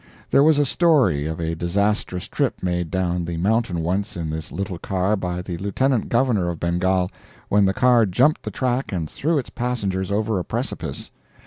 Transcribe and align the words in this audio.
There 0.31 0.41
was 0.41 0.57
a 0.57 0.65
story 0.65 1.27
of 1.27 1.39
a 1.39 1.53
disastrous 1.53 2.27
trip 2.27 2.63
made 2.63 2.89
down 2.89 3.23
the 3.23 3.37
mountain 3.37 3.81
once 3.83 4.17
in 4.17 4.31
this 4.31 4.51
little 4.51 4.79
car 4.79 5.15
by 5.15 5.43
the 5.43 5.57
Lieutenant 5.59 6.09
Governor 6.09 6.49
of 6.49 6.59
Bengal, 6.59 7.11
when 7.49 7.65
the 7.65 7.73
car 7.75 8.07
jumped 8.07 8.41
the 8.41 8.49
track 8.49 8.91
and 8.91 9.07
threw 9.07 9.37
its 9.37 9.51
passengers 9.51 10.11
over 10.11 10.39
a 10.39 10.43
precipice. 10.43 11.11